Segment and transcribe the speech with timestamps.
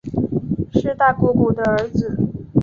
[0.73, 2.17] 是大姑姑的儿子